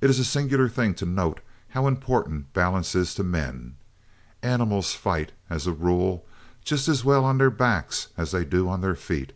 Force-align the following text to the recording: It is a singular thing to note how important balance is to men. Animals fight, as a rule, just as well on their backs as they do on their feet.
It 0.00 0.10
is 0.10 0.18
a 0.18 0.24
singular 0.24 0.68
thing 0.68 0.94
to 0.94 1.06
note 1.06 1.38
how 1.68 1.86
important 1.86 2.52
balance 2.52 2.96
is 2.96 3.14
to 3.14 3.22
men. 3.22 3.76
Animals 4.42 4.94
fight, 4.94 5.30
as 5.48 5.64
a 5.68 5.72
rule, 5.72 6.26
just 6.64 6.88
as 6.88 7.04
well 7.04 7.24
on 7.24 7.38
their 7.38 7.48
backs 7.48 8.08
as 8.16 8.32
they 8.32 8.44
do 8.44 8.68
on 8.68 8.80
their 8.80 8.96
feet. 8.96 9.32